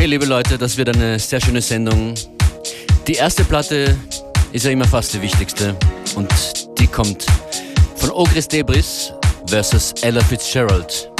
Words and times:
Okay, 0.00 0.08
liebe 0.08 0.24
Leute, 0.24 0.56
das 0.56 0.78
wird 0.78 0.88
eine 0.88 1.18
sehr 1.18 1.42
schöne 1.42 1.60
Sendung. 1.60 2.14
Die 3.06 3.16
erste 3.16 3.44
Platte 3.44 3.98
ist 4.50 4.64
ja 4.64 4.70
immer 4.70 4.86
fast 4.86 5.12
die 5.12 5.20
wichtigste 5.20 5.76
und 6.14 6.32
die 6.78 6.86
kommt 6.86 7.26
von 7.96 8.08
Ogris 8.12 8.48
Debris 8.48 9.12
versus 9.46 9.92
Ella 10.00 10.24
Fitzgerald. 10.24 11.10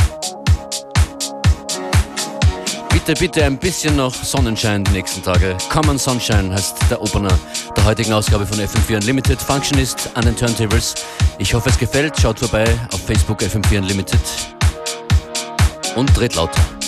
Bitte, 2.91 3.13
bitte 3.21 3.45
ein 3.45 3.59
bisschen 3.59 3.97
noch 3.97 4.15
Sonnenschein 4.15 4.83
die 4.85 4.93
nächsten 4.93 5.23
Tage. 5.23 5.59
Common 5.69 5.99
Sunshine 5.99 6.51
heißt 6.51 6.77
der 6.89 7.03
Opener 7.03 7.39
der 7.77 7.85
heutigen 7.85 8.15
Ausgabe 8.15 8.47
von 8.47 8.59
FM4 8.59 8.97
Unlimited. 8.97 9.43
Functionist 9.43 10.09
an 10.15 10.25
den 10.25 10.35
Turntables. 10.35 10.95
Ich 11.37 11.53
hoffe, 11.53 11.69
es 11.69 11.79
gefällt. 11.79 12.19
Schaut 12.19 12.39
vorbei 12.39 12.65
auf 12.95 13.05
Facebook 13.05 13.43
FM4 13.43 13.81
Unlimited 13.81 14.21
und 15.97 16.17
dreht 16.17 16.35
lauter. 16.35 16.80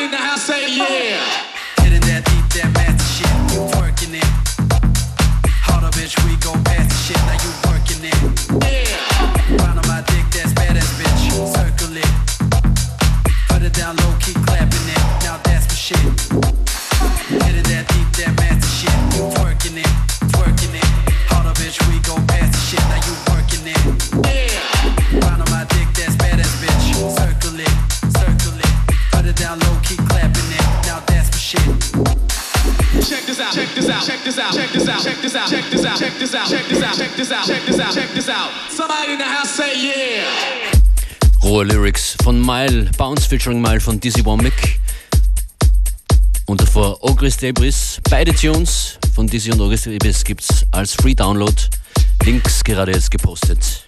in 0.00 0.10
the 0.10 0.16
house 0.16 0.44
say 0.44 0.68
yeah. 0.76 1.43
Bounce 42.96 43.26
Featuring 43.26 43.60
Mal 43.60 43.80
von 43.80 44.00
Dizzy 44.00 44.24
Womack 44.24 44.78
und 46.46 46.60
davor 46.60 47.02
Ogris 47.02 47.36
Debris. 47.36 48.00
Beide 48.10 48.34
Tunes 48.34 48.98
von 49.14 49.26
Dizzy 49.26 49.50
und 49.50 49.60
Ogris 49.60 49.82
Debris 49.82 50.24
gibt's 50.24 50.64
als 50.70 50.94
Free 50.94 51.14
Download. 51.14 51.54
Links 52.24 52.64
gerade 52.64 52.92
jetzt 52.92 53.10
gepostet. 53.10 53.86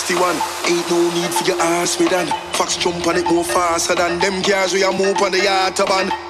nasty 0.00 0.14
one. 0.14 0.36
Ain't 0.66 0.88
no 0.90 1.12
need 1.14 1.30
for 1.30 1.44
your 1.44 1.60
ass 1.60 2.00
me. 2.00 2.06
Fox 2.52 2.76
jump 2.76 3.06
on 3.06 3.16
it 3.16 3.24
more 3.26 3.44
faster 3.44 3.94
than 3.94 4.18
them 4.18 4.42
cars 4.42 4.72
we 4.72 4.82
are 4.82 4.92
move 4.92 5.20
on 5.20 5.32
the 5.32 5.38
autobahn. 5.38 6.29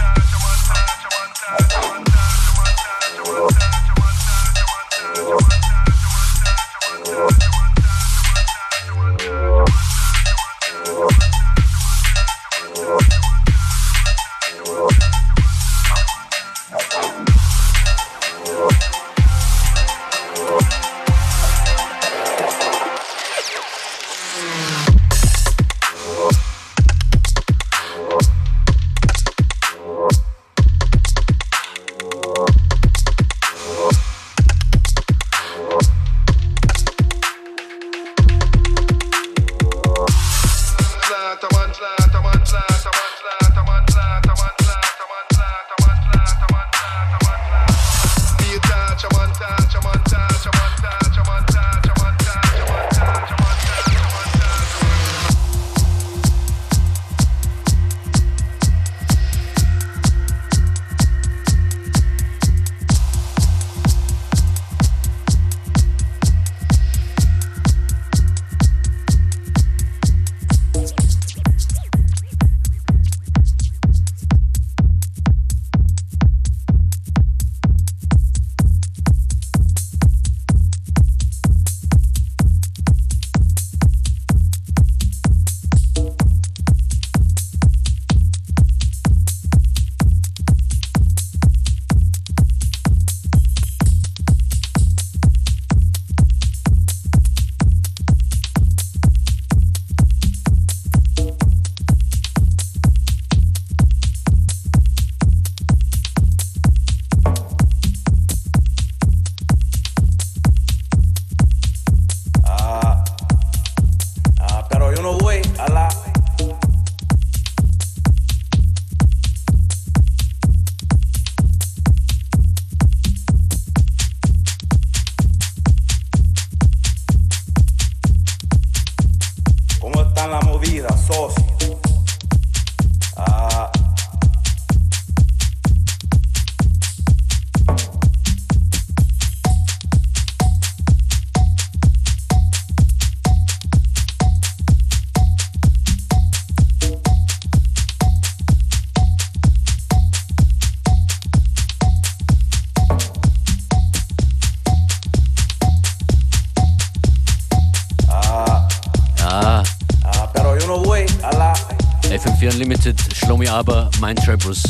Mindtrappers. 164.01 164.63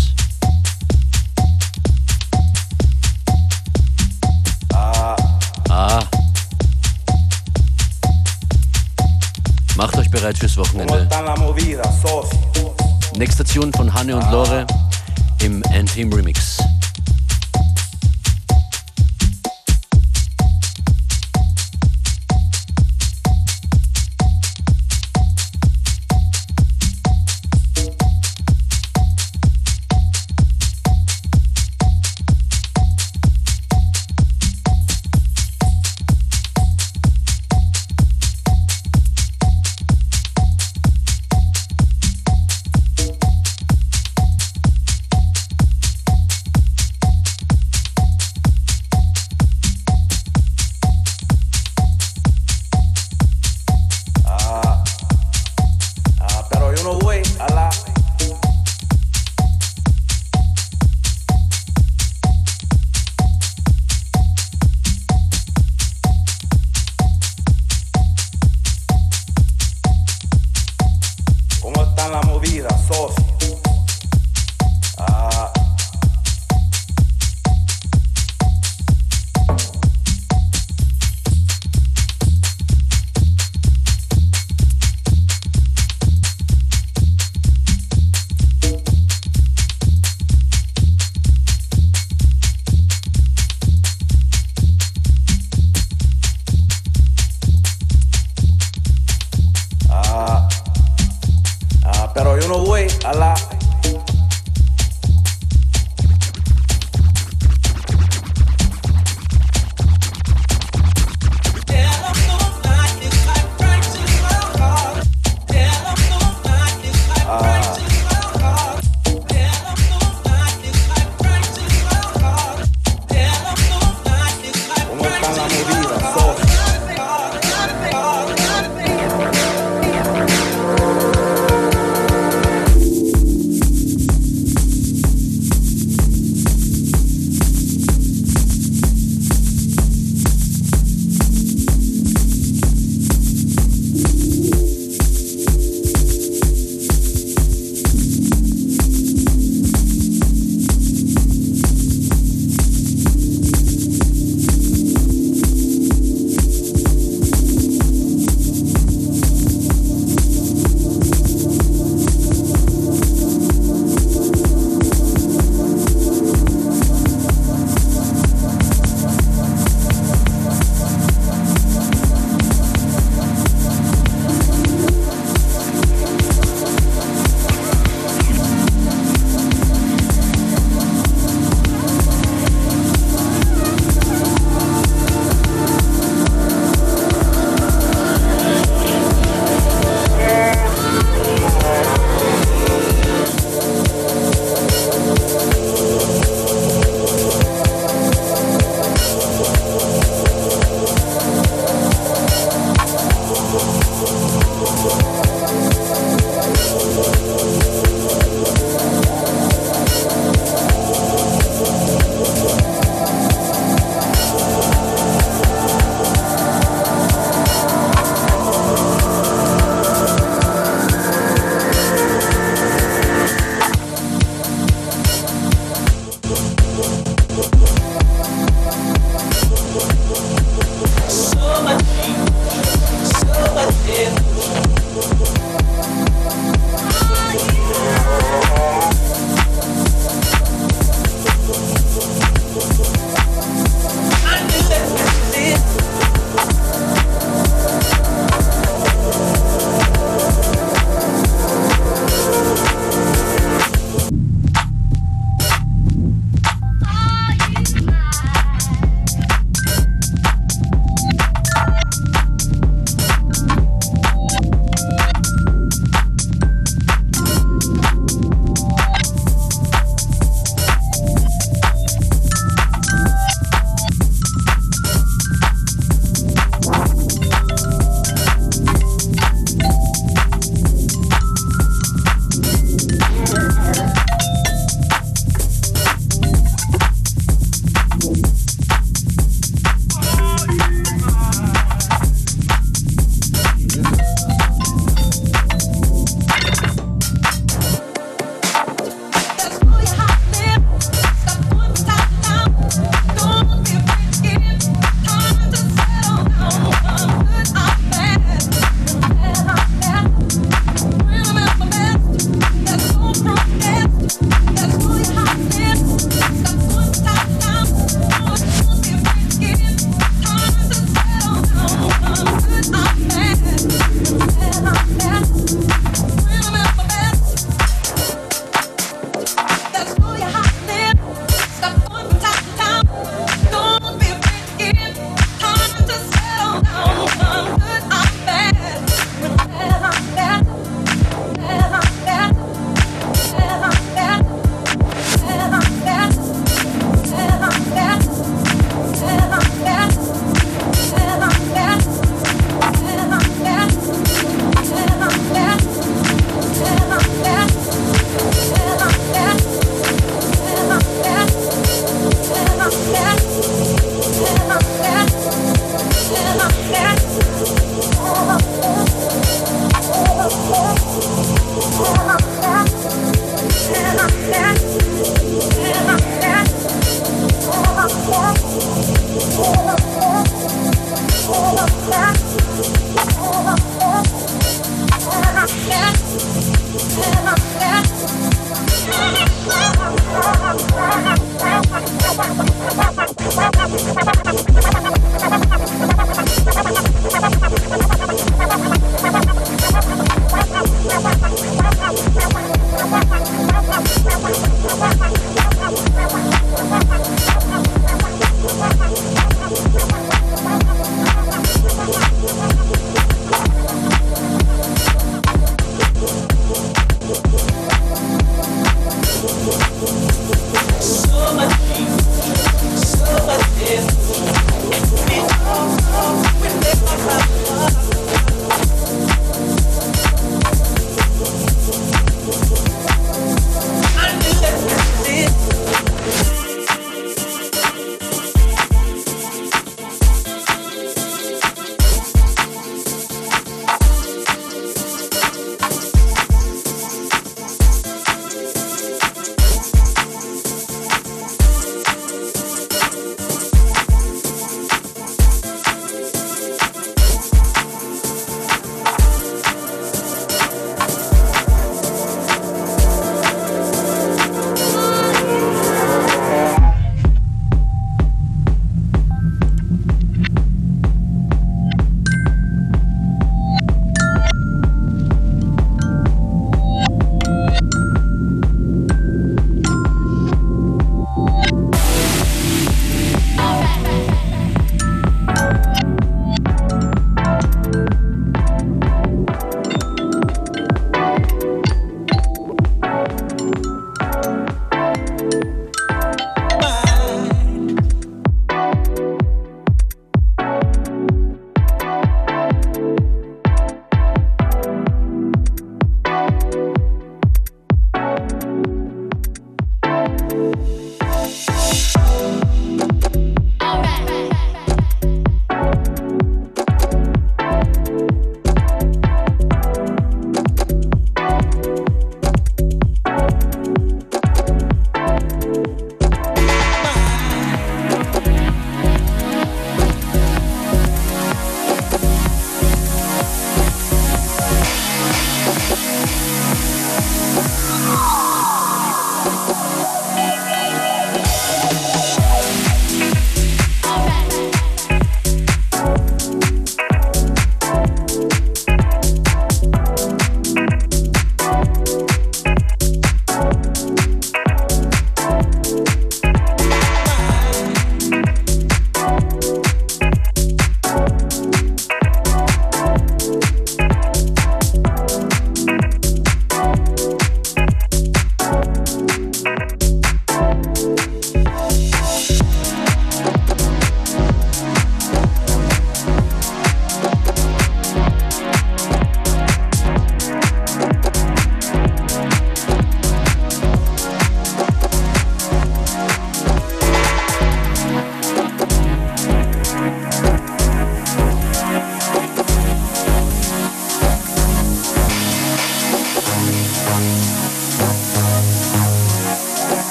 Ah. 4.73 5.15
Ah. 5.69 6.03
Macht 9.77 9.97
euch 9.97 10.11
bereit 10.11 10.37
fürs 10.37 10.57
Wochenende. 10.57 11.07
Nächste 13.15 13.45
Station 13.45 13.71
von 13.71 13.93
Hanne 13.93 14.17
und 14.17 14.29
Lore 14.31 14.67
im 15.41 15.63
Anthem 15.73 16.11
Remix. 16.11 16.57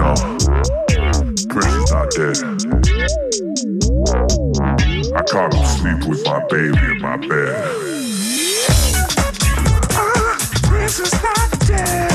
know, 0.00 0.14
Prince 1.48 1.90
not 1.90 2.10
dead. 2.16 2.36
I 5.14 5.22
caught 5.22 5.54
him 5.54 5.64
sleep 5.66 6.08
with 6.08 6.24
my 6.24 6.40
baby 6.48 6.78
in 6.92 7.00
my 7.00 7.16
bed. 7.16 7.74
Oh, 9.92 10.38
Prince 10.62 11.00
is 11.00 11.12
not 11.22 11.60
dead. 11.66 12.09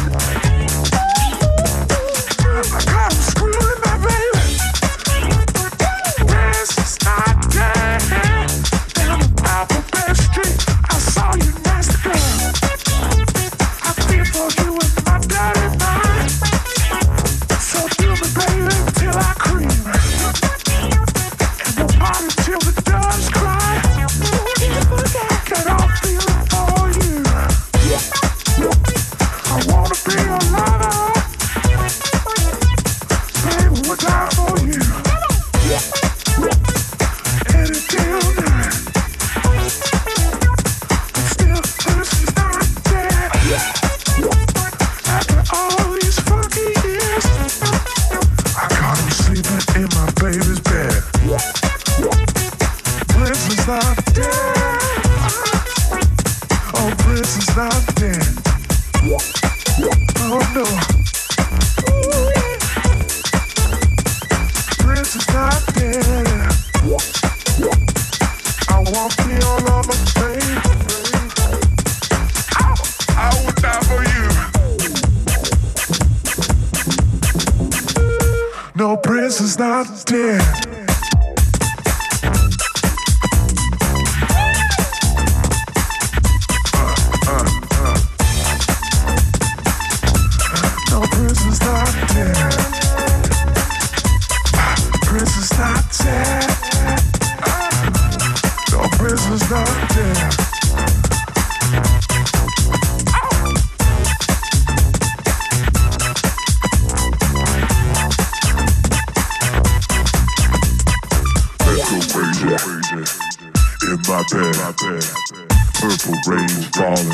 rains 116.27 116.67
falling 116.69 117.11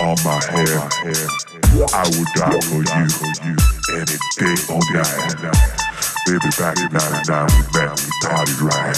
on 0.00 0.16
my 0.24 0.40
head. 0.48 0.80
I 1.92 2.08
would 2.08 2.28
die 2.34 2.60
for 2.60 2.80
you, 2.80 3.08
any 3.94 4.16
day 4.38 4.56
or 4.72 4.80
night. 4.92 5.36
Baby, 6.26 6.50
back 6.58 6.76
in 6.78 6.90
99, 6.92 7.46
we 7.46 7.62
met, 7.78 7.90
we 7.98 8.10
partied 8.22 8.60
right. 8.62 8.96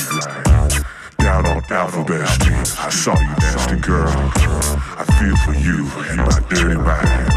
Down 1.18 1.46
on 1.46 1.62
Alphabet 1.70 2.28
Street, 2.28 2.68
I 2.78 2.90
saw 2.90 3.18
you 3.18 3.26
nasty 3.26 3.76
girl. 3.76 4.09
I 4.09 5.05
feel 5.18 5.36
for 5.44 5.55
you, 5.55 5.84
my 6.16 6.40
dirty 6.48 6.76
mind. 6.76 7.30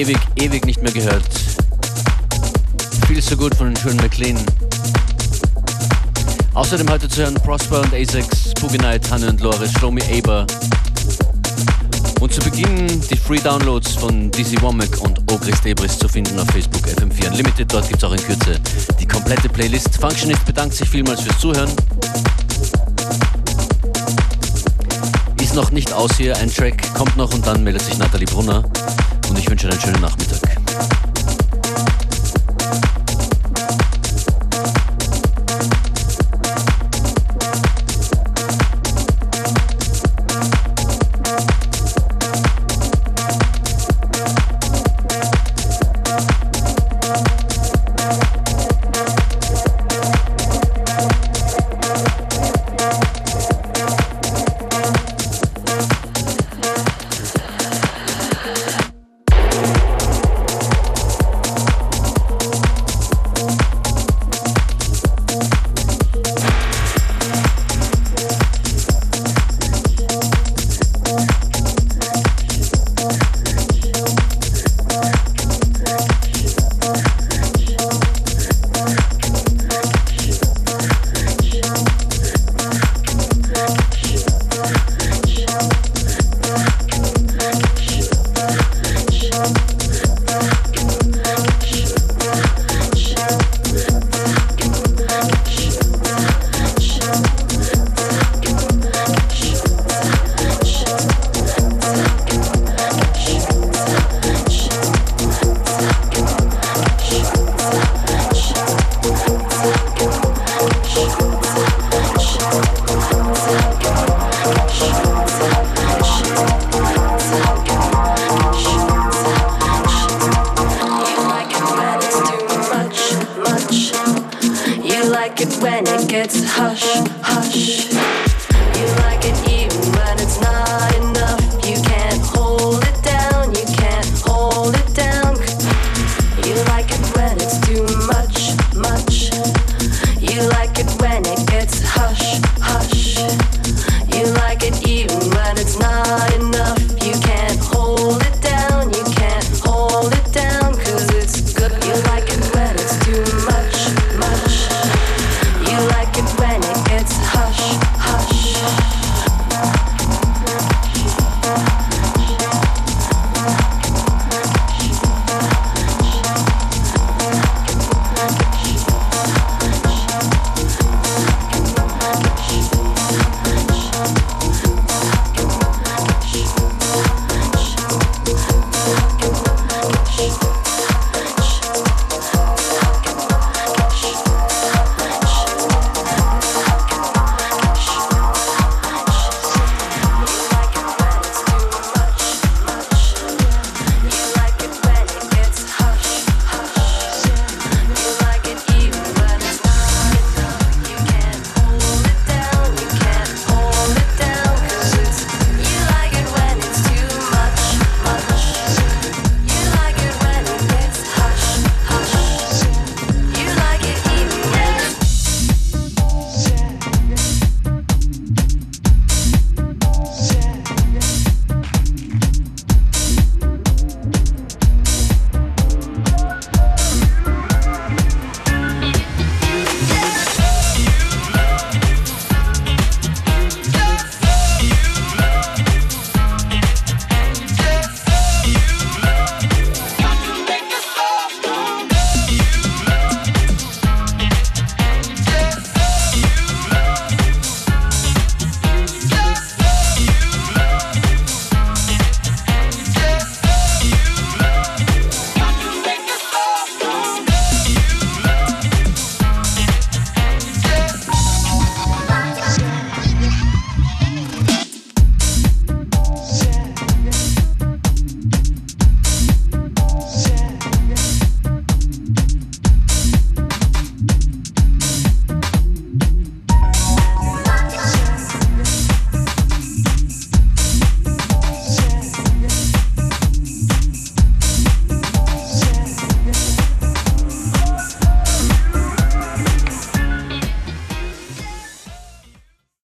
Ewig, 0.00 0.18
ewig 0.36 0.64
nicht 0.64 0.82
mehr 0.82 0.92
gehört. 0.92 1.28
Viel 3.06 3.20
so 3.20 3.36
gut 3.36 3.54
von 3.54 3.76
Sean 3.76 3.96
McLean. 3.96 4.38
Außerdem 6.54 6.88
heute 6.88 7.06
zu 7.06 7.20
hören 7.20 7.34
Prosper 7.34 7.82
und 7.82 7.92
Asex, 7.92 8.54
Night, 8.80 9.10
Hanne 9.10 9.28
und 9.28 9.40
Loris, 9.42 9.70
Shlomi 9.72 10.00
Aber. 10.18 10.46
Und 12.18 12.32
zu 12.32 12.40
Beginn 12.40 12.86
die 13.10 13.16
Free 13.16 13.40
Downloads 13.40 13.92
von 13.96 14.30
DC 14.30 14.62
Womack 14.62 14.98
und 15.02 15.20
Ogris 15.30 15.60
Debris 15.60 15.98
zu 15.98 16.08
finden 16.08 16.38
auf 16.38 16.48
Facebook 16.48 16.86
FM4 16.86 17.32
Unlimited. 17.32 17.70
Dort 17.70 17.86
gibt 17.86 18.02
es 18.02 18.04
auch 18.04 18.12
in 18.12 18.22
Kürze 18.22 18.58
die 18.98 19.06
komplette 19.06 19.50
Playlist. 19.50 20.00
Functionist 20.00 20.46
bedankt 20.46 20.74
sich 20.74 20.88
vielmals 20.88 21.20
fürs 21.20 21.38
Zuhören. 21.38 21.70
Ist 25.42 25.54
noch 25.54 25.70
nicht 25.72 25.92
aus 25.92 26.12
hier, 26.16 26.38
ein 26.38 26.50
Track 26.50 26.94
kommt 26.94 27.18
noch 27.18 27.34
und 27.34 27.46
dann 27.46 27.62
meldet 27.64 27.82
sich 27.82 27.98
Nathalie 27.98 28.26
Brunner. 28.26 28.64
Ich 29.40 29.48
wünsche 29.48 29.70
einen 29.70 29.80
schönen 29.80 30.02
Nachmittag. 30.02 30.49